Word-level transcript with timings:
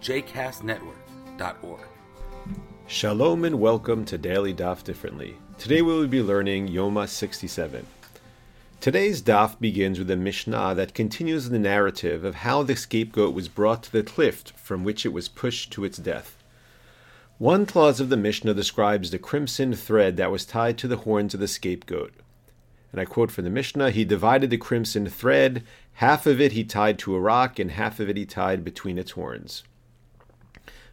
jcastnetwork.org. 0.00 1.80
Shalom 2.86 3.44
and 3.44 3.60
welcome 3.60 4.04
to 4.06 4.16
Daily 4.16 4.54
Daf 4.54 4.82
Differently. 4.82 5.36
Today 5.58 5.82
we 5.82 5.92
will 5.92 6.06
be 6.06 6.22
learning 6.22 6.68
Yoma 6.68 7.06
67. 7.06 7.86
Today's 8.80 9.20
daf 9.20 9.60
begins 9.60 9.98
with 9.98 10.10
a 10.10 10.16
Mishnah 10.16 10.74
that 10.74 10.94
continues 10.94 11.50
the 11.50 11.58
narrative 11.58 12.24
of 12.24 12.36
how 12.36 12.62
the 12.62 12.74
scapegoat 12.74 13.34
was 13.34 13.48
brought 13.48 13.82
to 13.82 13.92
the 13.92 14.02
cliff 14.02 14.44
from 14.56 14.84
which 14.84 15.04
it 15.04 15.12
was 15.12 15.28
pushed 15.28 15.70
to 15.72 15.84
its 15.84 15.98
death. 15.98 16.42
One 17.36 17.66
clause 17.66 18.00
of 18.00 18.08
the 18.08 18.16
Mishnah 18.16 18.54
describes 18.54 19.10
the 19.10 19.18
crimson 19.18 19.74
thread 19.74 20.16
that 20.16 20.32
was 20.32 20.46
tied 20.46 20.78
to 20.78 20.88
the 20.88 20.96
horns 20.96 21.34
of 21.34 21.40
the 21.40 21.48
scapegoat. 21.48 22.14
And 22.90 23.00
I 23.00 23.04
quote 23.04 23.30
from 23.30 23.44
the 23.44 23.50
Mishnah 23.50 23.90
He 23.90 24.04
divided 24.06 24.48
the 24.48 24.56
crimson 24.56 25.06
thread, 25.08 25.62
half 25.94 26.26
of 26.26 26.40
it 26.40 26.52
he 26.52 26.64
tied 26.64 26.98
to 27.00 27.14
a 27.14 27.20
rock, 27.20 27.58
and 27.58 27.72
half 27.72 28.00
of 28.00 28.08
it 28.08 28.16
he 28.16 28.24
tied 28.24 28.64
between 28.64 28.98
its 28.98 29.10
horns. 29.10 29.62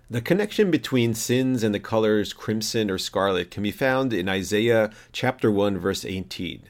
The 0.10 0.22
connection 0.22 0.72
between 0.72 1.14
sins 1.14 1.64
and 1.64 1.76
the 1.76 1.82
colors 1.82 2.32
crimson 2.32 2.90
or 2.90 2.98
scarlet 2.98 3.52
can 3.52 3.62
be 3.62 3.72
found 3.72 4.14
in 4.14 4.30
Isaiah 4.30 4.90
chapter 5.12 5.52
1 5.52 5.78
verse 5.80 6.06
18. 6.06 6.64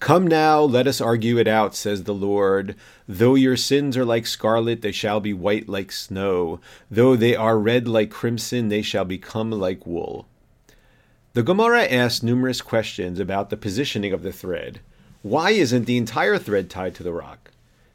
Come 0.00 0.26
now, 0.26 0.62
let 0.62 0.86
us 0.86 0.98
argue 0.98 1.36
it 1.36 1.46
out, 1.46 1.74
says 1.74 2.04
the 2.04 2.14
Lord. 2.14 2.74
Though 3.06 3.34
your 3.34 3.58
sins 3.58 3.98
are 3.98 4.04
like 4.06 4.26
scarlet, 4.26 4.80
they 4.80 4.92
shall 4.92 5.20
be 5.20 5.34
white 5.34 5.68
like 5.68 5.92
snow. 5.92 6.58
Though 6.90 7.16
they 7.16 7.36
are 7.36 7.58
red 7.58 7.86
like 7.86 8.10
crimson, 8.10 8.68
they 8.68 8.80
shall 8.80 9.04
become 9.04 9.50
like 9.50 9.86
wool. 9.86 10.26
The 11.34 11.42
Gemara 11.42 11.84
asks 11.84 12.22
numerous 12.22 12.62
questions 12.62 13.20
about 13.20 13.50
the 13.50 13.58
positioning 13.58 14.14
of 14.14 14.22
the 14.22 14.32
thread. 14.32 14.80
Why 15.20 15.50
isn't 15.50 15.84
the 15.84 15.98
entire 15.98 16.38
thread 16.38 16.70
tied 16.70 16.94
to 16.94 17.02
the 17.02 17.12
rock? 17.12 17.50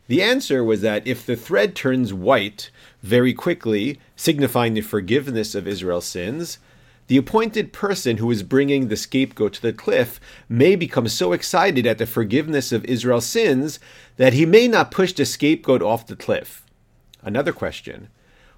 The 0.10 0.24
answer 0.24 0.64
was 0.64 0.82
that 0.82 1.06
if 1.06 1.24
the 1.24 1.36
thread 1.36 1.76
turns 1.76 2.16
white 2.16 2.72
very 3.04 3.32
quickly, 3.32 4.00
signifying 4.16 4.74
the 4.74 4.82
forgiveness 4.82 5.54
of 5.54 5.68
Israel's 5.68 6.08
sins, 6.08 6.58
the 7.06 7.18
appointed 7.18 7.74
person 7.74 8.18
who 8.18 8.32
is 8.32 8.42
bringing 8.42 8.88
the 8.88 8.98
scapegoat 8.98 9.54
to 9.54 9.62
the 9.62 9.72
cliff 9.72 10.20
may 10.50 10.76
become 10.76 11.08
so 11.08 11.32
excited 11.32 11.86
at 11.86 12.00
the 12.00 12.08
forgiveness 12.08 12.72
of 12.72 12.86
Israel's 12.86 13.28
sins 13.28 13.80
that 14.18 14.34
he 14.34 14.48
may 14.48 14.68
not 14.68 14.90
push 14.90 15.14
the 15.14 15.26
scapegoat 15.26 15.84
off 15.84 16.08
the 16.08 16.16
cliff. 16.16 16.66
Another 17.22 17.54
question 17.54 18.10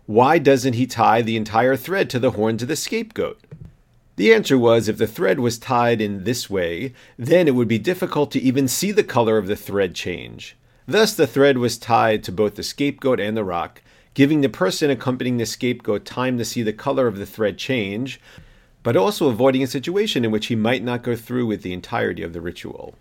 why 0.06 0.38
doesn't 0.38 0.76
he 0.76 0.88
tie 0.88 1.22
the 1.22 1.36
entire 1.36 1.76
thread 1.76 2.10
to 2.12 2.20
the 2.20 2.32
horns 2.32 2.62
of 2.62 2.70
the 2.70 2.78
scapegoat? 2.78 3.42
The 4.16 4.34
answer 4.34 4.58
was 4.58 4.88
if 4.88 4.98
the 4.98 5.06
thread 5.06 5.42
was 5.42 5.60
tied 5.60 6.00
in 6.00 6.24
this 6.24 6.50
way, 6.50 6.94
then 7.18 7.50
it 7.50 7.56
would 7.56 7.68
be 7.68 7.78
difficult 7.78 8.32
to 8.32 8.42
even 8.42 8.70
see 8.70 8.94
the 8.94 9.04
color 9.04 9.38
of 9.38 9.48
the 9.48 9.58
thread 9.58 9.96
change. 9.96 10.56
Thus, 10.92 11.14
the 11.14 11.25
thread 11.25 11.58
was 11.58 11.78
tied 11.78 12.22
to 12.25 12.34
both 12.34 12.56
the 12.56 12.64
scapegoat 12.64 13.22
and 13.22 13.38
the 13.38 13.45
rock, 13.45 13.81
giving 14.14 14.42
the 14.42 14.50
person 14.50 14.89
accompanying 14.89 15.38
the 15.38 15.45
scapegoat 15.45 16.03
time 16.03 16.38
to 16.38 16.44
see 16.44 16.64
the 16.64 16.73
color 16.73 17.08
of 17.08 17.17
the 17.17 17.25
thread 17.25 17.58
change, 17.58 18.20
but 18.83 18.98
also 18.98 19.30
avoiding 19.30 19.64
a 19.64 19.67
situation 19.67 20.26
in 20.26 20.32
which 20.32 20.48
he 20.48 20.55
might 20.58 20.83
not 20.83 21.02
go 21.02 21.16
through 21.16 21.45
with 21.45 21.61
the 21.61 21.71
entirety 21.71 22.23
of 22.23 22.33
the 22.33 22.42
ritual. 22.42 22.95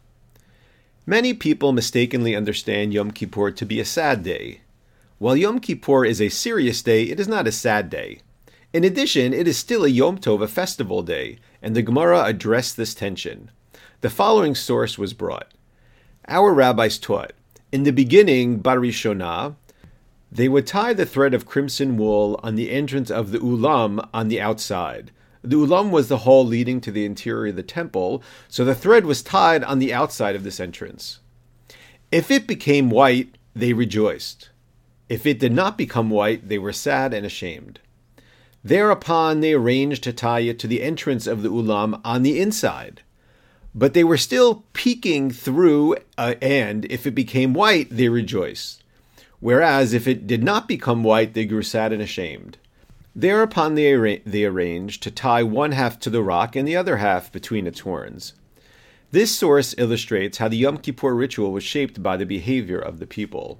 Many 1.04 1.34
people 1.34 1.72
mistakenly 1.72 2.36
understand 2.36 2.94
Yom 2.94 3.10
Kippur 3.10 3.50
to 3.50 3.66
be 3.66 3.80
a 3.80 3.84
sad 3.84 4.22
day. 4.22 4.60
While 5.18 5.36
Yom 5.36 5.58
Kippur 5.58 6.04
is 6.04 6.20
a 6.20 6.28
serious 6.28 6.82
day, 6.82 7.02
it 7.02 7.18
is 7.18 7.26
not 7.26 7.48
a 7.48 7.52
sad 7.52 7.90
day. 7.90 8.20
In 8.72 8.84
addition, 8.84 9.34
it 9.34 9.48
is 9.48 9.58
still 9.58 9.84
a 9.84 9.88
Yom 9.88 10.18
Tov, 10.18 10.44
a 10.44 10.46
festival 10.46 11.02
day, 11.02 11.40
and 11.60 11.74
the 11.74 11.82
Gemara 11.82 12.22
addressed 12.22 12.76
this 12.76 12.94
tension. 12.94 13.50
The 14.00 14.10
following 14.10 14.54
source 14.54 14.96
was 14.96 15.12
brought. 15.12 15.50
Our 16.28 16.54
rabbis 16.54 16.96
taught 16.96 17.32
in 17.72 17.84
the 17.84 17.92
beginning, 17.92 18.60
Barishonah, 18.60 19.54
they 20.32 20.48
would 20.48 20.66
tie 20.66 20.92
the 20.92 21.06
thread 21.06 21.34
of 21.34 21.46
crimson 21.46 21.96
wool 21.96 22.38
on 22.42 22.54
the 22.54 22.70
entrance 22.70 23.10
of 23.10 23.30
the 23.30 23.38
ulam 23.38 24.08
on 24.12 24.28
the 24.28 24.40
outside. 24.40 25.10
The 25.42 25.56
ulam 25.56 25.90
was 25.90 26.08
the 26.08 26.18
hall 26.18 26.44
leading 26.44 26.80
to 26.82 26.92
the 26.92 27.04
interior 27.04 27.50
of 27.50 27.56
the 27.56 27.62
temple, 27.62 28.22
so 28.48 28.64
the 28.64 28.74
thread 28.74 29.06
was 29.06 29.22
tied 29.22 29.64
on 29.64 29.78
the 29.78 29.92
outside 29.92 30.36
of 30.36 30.44
this 30.44 30.60
entrance. 30.60 31.20
If 32.12 32.30
it 32.30 32.46
became 32.46 32.90
white, 32.90 33.38
they 33.54 33.72
rejoiced. 33.72 34.50
If 35.08 35.26
it 35.26 35.40
did 35.40 35.52
not 35.52 35.78
become 35.78 36.10
white, 36.10 36.48
they 36.48 36.58
were 36.58 36.72
sad 36.72 37.14
and 37.14 37.26
ashamed. 37.26 37.80
Thereupon 38.62 39.40
they 39.40 39.54
arranged 39.54 40.02
to 40.04 40.12
tie 40.12 40.40
it 40.40 40.58
to 40.60 40.66
the 40.66 40.82
entrance 40.82 41.26
of 41.26 41.42
the 41.42 41.50
ulam 41.50 42.00
on 42.04 42.22
the 42.22 42.40
inside 42.40 43.02
but 43.74 43.94
they 43.94 44.04
were 44.04 44.16
still 44.16 44.64
peeking 44.72 45.30
through, 45.30 45.96
uh, 46.18 46.34
and 46.42 46.84
if 46.86 47.06
it 47.06 47.12
became 47.14 47.54
white, 47.54 47.88
they 47.90 48.08
rejoiced. 48.08 48.82
Whereas 49.38 49.94
if 49.94 50.06
it 50.06 50.26
did 50.26 50.42
not 50.42 50.68
become 50.68 51.02
white, 51.02 51.34
they 51.34 51.46
grew 51.46 51.62
sad 51.62 51.92
and 51.92 52.02
ashamed. 52.02 52.58
Thereupon 53.14 53.74
they, 53.74 53.92
arra- 53.92 54.20
they 54.24 54.44
arranged 54.44 55.02
to 55.02 55.10
tie 55.10 55.42
one 55.42 55.72
half 55.72 55.98
to 56.00 56.10
the 56.10 56.22
rock 56.22 56.54
and 56.54 56.66
the 56.66 56.76
other 56.76 56.98
half 56.98 57.32
between 57.32 57.66
its 57.66 57.80
horns. 57.80 58.34
This 59.12 59.36
source 59.36 59.74
illustrates 59.76 60.38
how 60.38 60.48
the 60.48 60.56
Yom 60.56 60.78
Kippur 60.78 61.14
ritual 61.14 61.50
was 61.50 61.64
shaped 61.64 62.02
by 62.02 62.16
the 62.16 62.26
behavior 62.26 62.78
of 62.78 62.98
the 62.98 63.06
people. 63.06 63.58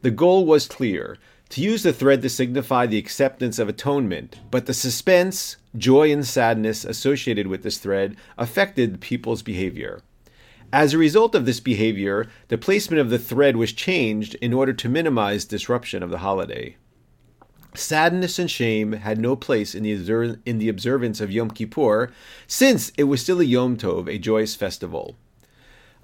The 0.00 0.10
goal 0.10 0.46
was 0.46 0.68
clear 0.68 1.18
to 1.48 1.60
use 1.60 1.82
the 1.82 1.92
thread 1.92 2.22
to 2.22 2.28
signify 2.28 2.86
the 2.86 2.98
acceptance 2.98 3.58
of 3.58 3.68
atonement, 3.68 4.40
but 4.50 4.66
the 4.66 4.74
suspense, 4.74 5.56
joy, 5.76 6.12
and 6.12 6.26
sadness 6.26 6.84
associated 6.84 7.46
with 7.46 7.62
this 7.62 7.78
thread 7.78 8.16
affected 8.36 9.00
people's 9.00 9.42
behavior. 9.42 10.00
As 10.72 10.92
a 10.92 10.98
result 10.98 11.34
of 11.34 11.46
this 11.46 11.60
behavior, 11.60 12.26
the 12.48 12.58
placement 12.58 13.00
of 13.00 13.10
the 13.10 13.18
thread 13.18 13.56
was 13.56 13.72
changed 13.72 14.34
in 14.36 14.52
order 14.52 14.72
to 14.72 14.88
minimize 14.88 15.44
disruption 15.44 16.02
of 16.02 16.10
the 16.10 16.18
holiday. 16.18 16.76
Sadness 17.74 18.38
and 18.38 18.50
shame 18.50 18.92
had 18.92 19.18
no 19.18 19.36
place 19.36 19.74
in 19.74 19.84
the, 19.84 20.38
in 20.44 20.58
the 20.58 20.68
observance 20.68 21.20
of 21.20 21.30
Yom 21.30 21.50
Kippur, 21.50 22.10
since 22.46 22.90
it 22.96 23.04
was 23.04 23.22
still 23.22 23.40
a 23.40 23.44
Yom 23.44 23.76
Tov, 23.76 24.12
a 24.12 24.18
joyous 24.18 24.56
festival. 24.56 25.16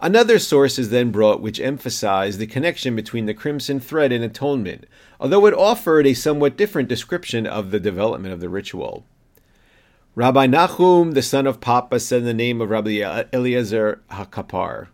Another 0.02 0.40
source 0.40 0.80
is 0.80 0.90
then 0.90 1.12
brought 1.12 1.40
which 1.40 1.60
emphasized 1.60 2.40
the 2.40 2.46
connection 2.48 2.96
between 2.96 3.26
the 3.26 3.34
crimson 3.34 3.78
thread 3.78 4.10
and 4.10 4.24
atonement, 4.24 4.84
although 5.20 5.46
it 5.46 5.54
offered 5.54 6.08
a 6.08 6.14
somewhat 6.14 6.56
different 6.56 6.88
description 6.88 7.46
of 7.46 7.70
the 7.70 7.78
development 7.78 8.34
of 8.34 8.40
the 8.40 8.48
ritual. 8.48 9.06
Rabbi 10.16 10.48
Nachum, 10.48 11.14
the 11.14 11.22
son 11.22 11.46
of 11.46 11.60
Papa, 11.60 12.00
said 12.00 12.24
the 12.24 12.34
name 12.34 12.60
of 12.60 12.70
Rabbi 12.70 13.24
Eliezer 13.32 14.02
HaKapar. 14.10 14.88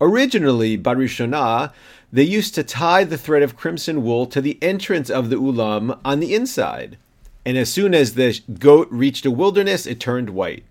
Originally, 0.00 0.76
Barishonah, 0.76 1.72
they 2.12 2.24
used 2.24 2.52
to 2.56 2.64
tie 2.64 3.04
the 3.04 3.16
thread 3.16 3.44
of 3.44 3.56
crimson 3.56 4.02
wool 4.02 4.26
to 4.26 4.40
the 4.40 4.58
entrance 4.60 5.08
of 5.08 5.30
the 5.30 5.36
ulam 5.36 6.00
on 6.04 6.18
the 6.18 6.34
inside, 6.34 6.98
and 7.44 7.56
as 7.56 7.72
soon 7.72 7.94
as 7.94 8.14
the 8.14 8.40
goat 8.58 8.88
reached 8.90 9.24
a 9.24 9.30
wilderness, 9.30 9.86
it 9.86 10.00
turned 10.00 10.30
white. 10.30 10.64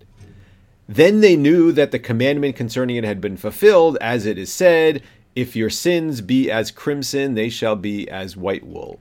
Then 0.88 1.20
they 1.20 1.36
knew 1.36 1.72
that 1.72 1.90
the 1.90 1.98
commandment 1.98 2.54
concerning 2.54 2.96
it 2.96 3.04
had 3.04 3.20
been 3.20 3.36
fulfilled, 3.36 3.98
as 4.00 4.24
it 4.24 4.38
is 4.38 4.52
said, 4.52 5.02
If 5.34 5.56
your 5.56 5.70
sins 5.70 6.20
be 6.20 6.50
as 6.50 6.70
crimson, 6.70 7.34
they 7.34 7.48
shall 7.48 7.76
be 7.76 8.08
as 8.08 8.36
white 8.36 8.64
wool. 8.64 9.00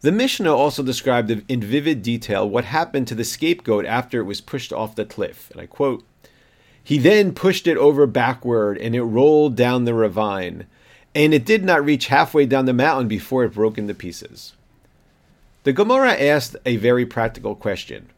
The 0.00 0.12
Mishnah 0.12 0.54
also 0.54 0.82
described 0.82 1.30
in 1.30 1.60
vivid 1.60 2.02
detail 2.02 2.48
what 2.48 2.64
happened 2.64 3.08
to 3.08 3.14
the 3.14 3.24
scapegoat 3.24 3.84
after 3.84 4.20
it 4.20 4.24
was 4.24 4.40
pushed 4.40 4.72
off 4.72 4.94
the 4.94 5.04
cliff. 5.04 5.50
And 5.50 5.60
I 5.60 5.66
quote 5.66 6.04
He 6.82 6.98
then 6.98 7.34
pushed 7.34 7.66
it 7.66 7.76
over 7.76 8.06
backward, 8.06 8.78
and 8.78 8.94
it 8.94 9.02
rolled 9.02 9.56
down 9.56 9.84
the 9.84 9.94
ravine, 9.94 10.66
and 11.14 11.34
it 11.34 11.44
did 11.44 11.64
not 11.64 11.84
reach 11.84 12.06
halfway 12.06 12.46
down 12.46 12.64
the 12.64 12.72
mountain 12.72 13.08
before 13.08 13.44
it 13.44 13.54
broke 13.54 13.76
into 13.76 13.92
pieces. 13.92 14.54
The 15.64 15.72
Gemara 15.72 16.12
asked 16.12 16.56
a 16.64 16.76
very 16.76 17.04
practical 17.04 17.54
question 17.54 18.08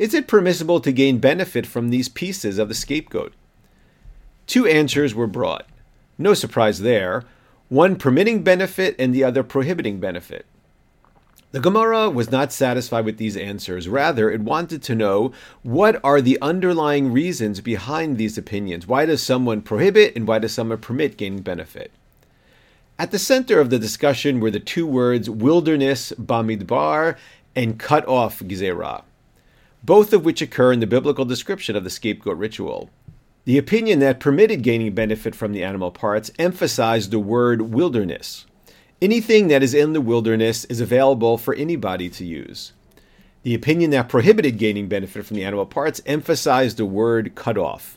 is 0.00 0.14
it 0.14 0.26
permissible 0.26 0.80
to 0.80 0.92
gain 0.92 1.18
benefit 1.18 1.66
from 1.66 1.90
these 1.90 2.08
pieces 2.08 2.58
of 2.58 2.68
the 2.68 2.74
scapegoat? 2.74 3.34
Two 4.46 4.66
answers 4.66 5.14
were 5.14 5.26
brought. 5.26 5.68
No 6.16 6.32
surprise 6.32 6.80
there. 6.80 7.24
One 7.68 7.96
permitting 7.96 8.42
benefit 8.42 8.96
and 8.98 9.14
the 9.14 9.22
other 9.22 9.42
prohibiting 9.42 10.00
benefit. 10.00 10.46
The 11.52 11.60
Gemara 11.60 12.08
was 12.08 12.30
not 12.30 12.50
satisfied 12.50 13.04
with 13.04 13.18
these 13.18 13.36
answers. 13.36 13.90
Rather, 13.90 14.30
it 14.30 14.40
wanted 14.40 14.82
to 14.84 14.94
know 14.94 15.32
what 15.62 16.00
are 16.02 16.22
the 16.22 16.38
underlying 16.40 17.12
reasons 17.12 17.60
behind 17.60 18.16
these 18.16 18.38
opinions. 18.38 18.86
Why 18.86 19.04
does 19.04 19.22
someone 19.22 19.60
prohibit 19.60 20.16
and 20.16 20.26
why 20.26 20.38
does 20.38 20.54
someone 20.54 20.78
permit 20.78 21.18
gaining 21.18 21.42
benefit? 21.42 21.92
At 22.98 23.10
the 23.10 23.18
center 23.18 23.60
of 23.60 23.68
the 23.68 23.78
discussion 23.78 24.40
were 24.40 24.50
the 24.50 24.60
two 24.60 24.86
words 24.86 25.28
wilderness, 25.28 26.14
bamidbar, 26.18 27.18
and 27.54 27.78
cut 27.78 28.08
off, 28.08 28.38
gizerah, 28.40 29.02
both 29.82 30.12
of 30.12 30.24
which 30.24 30.42
occur 30.42 30.72
in 30.72 30.80
the 30.80 30.86
biblical 30.86 31.24
description 31.24 31.76
of 31.76 31.84
the 31.84 31.90
scapegoat 31.90 32.36
ritual. 32.36 32.90
The 33.44 33.58
opinion 33.58 33.98
that 34.00 34.20
permitted 34.20 34.62
gaining 34.62 34.94
benefit 34.94 35.34
from 35.34 35.52
the 35.52 35.64
animal 35.64 35.90
parts 35.90 36.30
emphasized 36.38 37.10
the 37.10 37.18
word 37.18 37.62
wilderness. 37.62 38.46
Anything 39.00 39.48
that 39.48 39.62
is 39.62 39.74
in 39.74 39.92
the 39.92 40.00
wilderness 40.00 40.64
is 40.66 40.80
available 40.80 41.38
for 41.38 41.54
anybody 41.54 42.10
to 42.10 42.24
use. 42.24 42.72
The 43.42 43.54
opinion 43.54 43.90
that 43.90 44.10
prohibited 44.10 44.58
gaining 44.58 44.88
benefit 44.88 45.24
from 45.24 45.36
the 45.36 45.44
animal 45.44 45.64
parts 45.64 46.02
emphasized 46.04 46.76
the 46.76 46.84
word 46.84 47.34
cut 47.34 47.56
off 47.56 47.96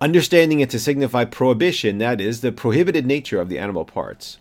understanding 0.00 0.60
it 0.60 0.70
to 0.70 0.78
signify 0.78 1.24
prohibition, 1.24 1.98
that 1.98 2.20
is, 2.20 2.40
the 2.40 2.52
prohibited 2.52 3.06
nature 3.06 3.40
of 3.40 3.48
the 3.48 3.58
animal 3.58 3.84
parts. 3.84 4.38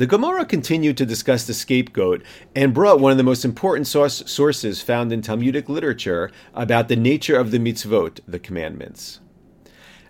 The 0.00 0.06
Gemara 0.06 0.46
continued 0.46 0.96
to 0.96 1.04
discuss 1.04 1.46
the 1.46 1.52
scapegoat 1.52 2.22
and 2.56 2.72
brought 2.72 3.00
one 3.00 3.12
of 3.12 3.18
the 3.18 3.22
most 3.22 3.44
important 3.44 3.86
source, 3.86 4.22
sources 4.24 4.80
found 4.80 5.12
in 5.12 5.20
Talmudic 5.20 5.68
literature 5.68 6.30
about 6.54 6.88
the 6.88 6.96
nature 6.96 7.36
of 7.36 7.50
the 7.50 7.58
mitzvot, 7.58 8.20
the 8.26 8.38
commandments. 8.38 9.20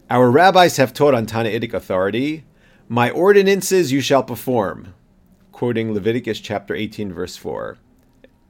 Our 0.09 0.31
rabbis 0.31 0.77
have 0.77 0.95
taught 0.95 1.13
on 1.13 1.27
Tannaitic 1.27 1.75
authority, 1.75 2.45
My 2.89 3.11
ordinances 3.11 3.91
you 3.91 4.01
shall 4.01 4.23
perform, 4.23 4.95
quoting 5.51 5.93
Leviticus 5.93 6.39
chapter 6.39 6.73
18, 6.73 7.13
verse 7.13 7.37
4. 7.37 7.77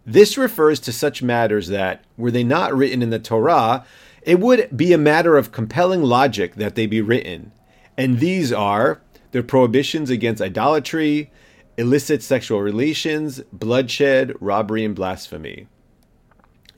This 0.04 0.36
refers 0.36 0.78
to 0.80 0.92
such 0.92 1.22
matters 1.22 1.68
that, 1.68 2.04
were 2.18 2.30
they 2.30 2.44
not 2.44 2.76
written 2.76 3.00
in 3.00 3.08
the 3.08 3.18
Torah, 3.18 3.86
it 4.20 4.40
would 4.40 4.76
be 4.76 4.92
a 4.92 4.98
matter 4.98 5.38
of 5.38 5.52
compelling 5.52 6.02
logic 6.02 6.56
that 6.56 6.74
they 6.74 6.84
be 6.84 7.00
written. 7.00 7.52
And 7.96 8.20
these 8.20 8.52
are 8.52 9.00
the 9.32 9.42
prohibitions 9.42 10.10
against 10.10 10.42
idolatry, 10.42 11.30
illicit 11.76 12.22
sexual 12.22 12.60
relations, 12.60 13.40
bloodshed, 13.52 14.34
robbery, 14.40 14.84
and 14.84 14.94
blasphemy. 14.94 15.66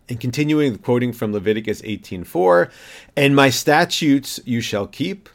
And 0.09 0.21
continuing 0.21 0.77
quoting 0.79 1.13
from 1.13 1.33
Leviticus 1.33 1.81
18:4, 1.85 2.71
"And 3.17 3.35
my 3.35 3.51
statutes 3.51 4.41
you 4.45 4.61
shall 4.61 4.87
keep." 4.87 5.29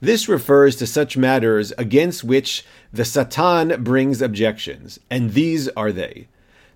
This 0.00 0.28
refers 0.28 0.76
to 0.76 0.86
such 0.86 1.16
matters 1.16 1.72
against 1.78 2.24
which 2.24 2.64
the 2.92 3.04
Satan 3.04 3.82
brings 3.82 4.20
objections, 4.20 4.98
and 5.10 5.32
these 5.32 5.68
are 5.68 5.92
they: 5.92 6.28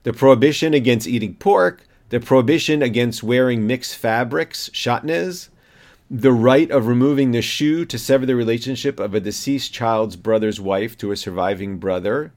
the 0.04 0.12
prohibition 0.12 0.72
against 0.72 1.08
eating 1.08 1.34
pork, 1.34 1.82
the 2.08 2.20
prohibition 2.20 2.82
against 2.82 3.22
wearing 3.22 3.66
mixed 3.66 3.94
fabrics, 3.96 4.70
shatnez, 4.72 5.48
the 6.12 6.32
rite 6.32 6.72
of 6.72 6.88
removing 6.88 7.30
the 7.30 7.40
shoe 7.40 7.84
to 7.84 7.96
sever 7.96 8.26
the 8.26 8.34
relationship 8.34 8.98
of 8.98 9.14
a 9.14 9.20
deceased 9.20 9.72
child's 9.72 10.16
brother's 10.16 10.60
wife 10.60 10.98
to 10.98 11.12
a 11.12 11.16
surviving 11.16 11.78
brother, 11.78 12.32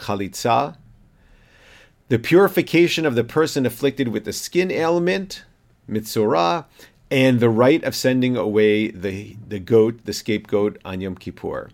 chalitza, 0.00 0.78
the 2.08 2.18
purification 2.18 3.04
of 3.04 3.14
the 3.14 3.24
person 3.24 3.66
afflicted 3.66 4.08
with 4.08 4.24
the 4.24 4.32
skin 4.32 4.70
ailment, 4.70 5.44
mitzorah, 5.86 6.64
and 7.10 7.38
the 7.38 7.50
rite 7.50 7.84
of 7.84 7.94
sending 7.94 8.34
away 8.34 8.90
the, 8.90 9.36
the 9.46 9.58
goat, 9.58 10.06
the 10.06 10.14
scapegoat, 10.14 10.78
on 10.86 11.02
Yom 11.02 11.14
Kippur. 11.14 11.68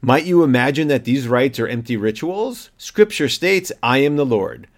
Might 0.00 0.24
you 0.24 0.44
imagine 0.44 0.86
that 0.86 1.04
these 1.04 1.26
rites 1.26 1.58
are 1.58 1.66
empty 1.66 1.96
rituals? 1.96 2.70
Scripture 2.78 3.28
states, 3.28 3.72
I 3.82 3.98
am 3.98 4.14
the 4.14 4.26
Lord. 4.26 4.68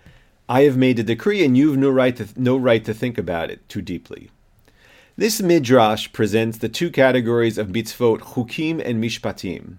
I 0.49 0.63
have 0.63 0.79
made 0.79 0.99
a 0.99 1.03
decree, 1.03 1.45
and 1.45 1.55
you've 1.55 1.77
no 1.77 1.91
right 1.91 2.17
to, 2.17 2.29
no 2.35 2.57
right 2.57 2.83
to 2.87 2.95
think 2.95 3.19
about 3.19 3.51
it 3.51 3.69
too 3.69 3.83
deeply. 3.83 4.31
This 5.19 5.43
midrash 5.43 6.13
presents 6.13 6.59
the 6.59 6.69
two 6.69 6.93
categories 6.93 7.59
of 7.59 7.73
mitzvot, 7.73 8.21
chukim 8.21 8.81
and 8.81 9.03
mishpatim. 9.03 9.79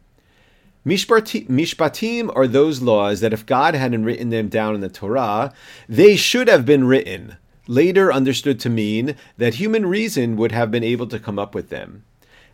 Mishpatim 0.86 2.36
are 2.36 2.46
those 2.46 2.82
laws 2.82 3.22
that 3.22 3.32
if 3.32 3.46
God 3.46 3.74
hadn't 3.74 4.04
written 4.04 4.32
them 4.32 4.50
down 4.50 4.76
in 4.76 4.82
the 4.82 4.90
Torah, 4.90 5.54
they 5.88 6.18
should 6.18 6.50
have 6.50 6.66
been 6.66 6.84
written, 6.84 7.38
later 7.68 8.12
understood 8.12 8.60
to 8.60 8.70
mean 8.70 9.16
that 9.38 9.54
human 9.54 9.86
reason 9.86 10.36
would 10.36 10.52
have 10.52 10.72
been 10.72 10.84
able 10.84 11.08
to 11.08 11.18
come 11.18 11.40
up 11.40 11.56
with 11.56 11.70
them. 11.70 12.04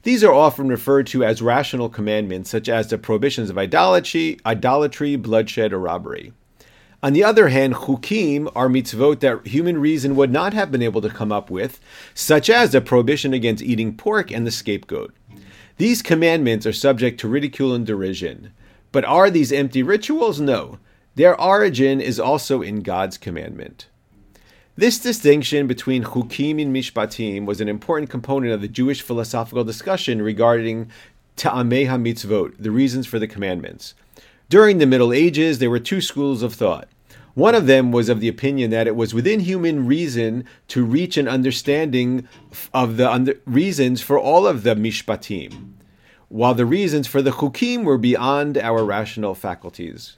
These 0.04 0.24
are 0.24 0.32
often 0.32 0.68
referred 0.68 1.08
to 1.08 1.24
as 1.24 1.42
rational 1.42 1.90
commandments, 1.90 2.52
such 2.52 2.70
as 2.70 2.88
the 2.88 3.00
prohibitions 3.00 3.50
of 3.50 3.58
idolatry, 3.58 4.38
idolatry, 4.46 5.16
bloodshed, 5.16 5.74
or 5.74 5.80
robbery. 5.80 6.34
On 7.06 7.14
the 7.14 7.24
other 7.24 7.50
hand, 7.50 7.76
chukim 7.76 8.52
are 8.56 8.68
mitzvot 8.68 9.20
that 9.20 9.46
human 9.46 9.78
reason 9.78 10.16
would 10.16 10.32
not 10.32 10.56
have 10.56 10.72
been 10.72 10.82
able 10.82 11.02
to 11.02 11.10
come 11.10 11.32
up 11.32 11.52
with, 11.52 11.80
such 12.16 12.50
as 12.50 12.72
the 12.72 12.82
prohibition 12.82 13.32
against 13.32 13.62
eating 13.62 13.96
pork 13.96 14.32
and 14.32 14.48
the 14.48 14.50
scapegoat. 14.50 15.14
These 15.78 16.02
commandments 16.02 16.66
are 16.66 16.74
subject 16.74 17.20
to 17.20 17.28
ridicule 17.28 17.76
and 17.76 17.86
derision. 17.86 18.54
But 18.92 19.06
are 19.06 19.30
these 19.30 19.52
empty 19.52 19.84
rituals? 19.84 20.40
No. 20.40 20.80
Their 21.14 21.40
origin 21.40 22.02
is 22.02 22.20
also 22.20 22.64
in 22.64 22.82
God's 22.82 23.20
commandment. 23.20 23.86
This 24.76 24.98
distinction 24.98 25.68
between 25.68 26.06
chukim 26.06 26.60
and 26.60 26.76
mishpatim 26.76 27.46
was 27.46 27.62
an 27.62 27.70
important 27.70 28.10
component 28.10 28.52
of 28.52 28.62
the 28.62 28.68
Jewish 28.68 29.04
philosophical 29.04 29.64
discussion 29.64 30.24
regarding 30.24 30.90
ta'amei 31.36 31.86
mitzvot, 31.86 32.56
the 32.58 32.72
reasons 32.72 33.06
for 33.06 33.20
the 33.20 33.28
commandments. 33.28 33.94
During 34.50 34.80
the 34.80 34.88
Middle 34.88 35.14
Ages, 35.14 35.60
there 35.60 35.70
were 35.70 35.80
two 35.80 36.02
schools 36.02 36.42
of 36.42 36.56
thought. 36.56 36.88
One 37.36 37.54
of 37.54 37.68
them 37.68 37.92
was 37.92 38.08
of 38.08 38.22
the 38.22 38.30
opinion 38.30 38.72
that 38.72 38.88
it 38.88 38.96
was 38.96 39.14
within 39.14 39.42
human 39.42 39.86
reason 39.86 40.46
to 40.70 40.86
reach 40.86 41.18
an 41.18 41.28
understanding 41.28 42.28
of 42.74 42.96
the 42.96 43.12
under- 43.12 43.40
reasons 43.46 44.02
for 44.02 44.18
all 44.18 44.48
of 44.48 44.64
the 44.64 44.74
mishpatim, 44.74 45.74
while 46.30 46.54
the 46.54 46.66
reasons 46.66 47.08
for 47.08 47.22
the 47.22 47.32
chukim 47.32 47.84
were 47.84 47.98
beyond 47.98 48.58
our 48.58 48.86
rational 48.86 49.36
faculties. 49.36 50.16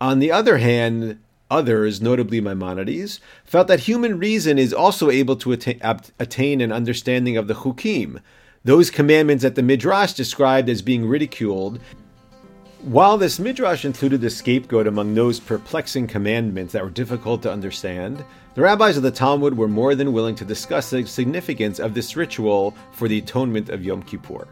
On 0.00 0.20
the 0.20 0.30
other 0.30 0.58
hand, 0.58 1.18
others, 1.50 2.00
notably 2.00 2.40
Maimonides, 2.40 3.18
felt 3.44 3.66
that 3.66 3.80
human 3.80 4.16
reason 4.16 4.58
is 4.58 4.72
also 4.72 5.10
able 5.10 5.34
to 5.36 5.50
attain, 5.50 5.80
attain 6.20 6.60
an 6.60 6.70
understanding 6.70 7.36
of 7.36 7.48
the 7.48 7.54
chukim, 7.54 8.20
those 8.62 8.92
commandments 8.92 9.42
that 9.42 9.56
the 9.56 9.62
Midrash 9.62 10.12
described 10.12 10.68
as 10.68 10.82
being 10.82 11.08
ridiculed 11.08 11.80
while 12.82 13.18
this 13.18 13.40
midrash 13.40 13.84
included 13.84 14.20
the 14.20 14.30
scapegoat 14.30 14.86
among 14.86 15.12
those 15.12 15.40
perplexing 15.40 16.06
commandments 16.06 16.72
that 16.72 16.84
were 16.84 16.90
difficult 16.90 17.42
to 17.42 17.52
understand, 17.52 18.24
the 18.54 18.62
rabbis 18.62 18.96
of 18.96 19.02
the 19.02 19.10
Talmud 19.10 19.56
were 19.56 19.68
more 19.68 19.94
than 19.94 20.12
willing 20.12 20.36
to 20.36 20.44
discuss 20.44 20.90
the 20.90 21.04
significance 21.04 21.80
of 21.80 21.92
this 21.92 22.16
ritual 22.16 22.74
for 22.92 23.08
the 23.08 23.18
atonement 23.18 23.68
of 23.68 23.84
Yom 23.84 24.02
Kippur. 24.02 24.46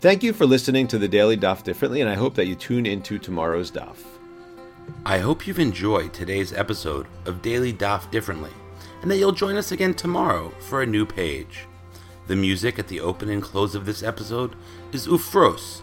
Thank 0.00 0.22
you 0.22 0.32
for 0.32 0.46
listening 0.46 0.88
to 0.88 0.98
the 0.98 1.08
Daily 1.08 1.36
Daf 1.36 1.62
Differently, 1.62 2.00
and 2.00 2.08
I 2.08 2.14
hope 2.14 2.34
that 2.36 2.46
you 2.46 2.54
tune 2.54 2.86
into 2.86 3.18
tomorrow's 3.18 3.70
Daf. 3.70 3.98
I 5.04 5.18
hope 5.18 5.46
you've 5.46 5.58
enjoyed 5.58 6.14
today's 6.14 6.52
episode 6.52 7.06
of 7.26 7.42
Daily 7.42 7.72
Daf 7.72 8.10
Differently, 8.10 8.52
and 9.02 9.10
that 9.10 9.18
you'll 9.18 9.32
join 9.32 9.56
us 9.56 9.72
again 9.72 9.94
tomorrow 9.94 10.50
for 10.60 10.82
a 10.82 10.86
new 10.86 11.04
page. 11.04 11.66
The 12.28 12.36
music 12.36 12.78
at 12.78 12.88
the 12.88 13.00
open 13.00 13.28
and 13.28 13.42
close 13.42 13.74
of 13.74 13.84
this 13.84 14.02
episode 14.02 14.56
is 14.92 15.06
Ufros 15.06 15.82